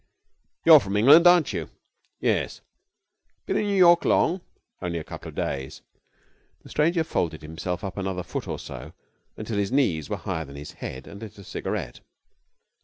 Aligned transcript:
'You're 0.65 0.79
from 0.79 0.97
England, 0.97 1.27
aren't 1.27 1.53
you?' 1.53 1.69
'Yes.' 2.19 2.61
'Been 3.45 3.57
in 3.57 3.67
New 3.67 3.75
York 3.77 4.03
long?' 4.03 4.41
'Only 4.81 4.97
a 4.97 5.03
couple 5.03 5.29
of 5.29 5.35
days.' 5.35 5.83
The 6.63 6.69
stranger 6.69 7.03
folded 7.03 7.43
himself 7.43 7.83
up 7.83 7.97
another 7.97 8.23
foot 8.23 8.47
or 8.47 8.57
so 8.57 8.93
until 9.37 9.59
his 9.59 9.71
knees 9.71 10.09
were 10.09 10.17
higher 10.17 10.45
than 10.45 10.55
his 10.55 10.71
head, 10.71 11.05
and 11.05 11.21
lit 11.21 11.37
a 11.37 11.43
cigarette. 11.43 11.99